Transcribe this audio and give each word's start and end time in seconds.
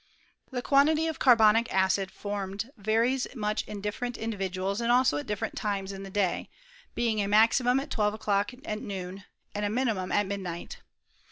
The 0.49 0.63
quantity 0.63 1.05
of 1.05 1.19
carbonic 1.19 1.71
acid 1.71 2.09
formed 2.09 2.71
varies 2.75 3.27
much 3.35 3.61
in 3.67 3.81
different 3.81 4.17
individuals, 4.17 4.81
and 4.81 4.91
also 4.91 5.17
at 5.17 5.27
different 5.27 5.55
times 5.55 5.91
in 5.91 6.01
the 6.01 6.09
day; 6.09 6.49
being 6.95 7.21
a 7.21 7.27
maximum 7.27 7.79
at 7.79 7.91
twelve 7.91 8.15
o'clock 8.15 8.51
at 8.65 8.81
noon, 8.81 9.25
and 9.53 9.63
a 9.63 9.69
minimum 9.69 10.11
at 10.11 10.25
midnight. 10.25 10.79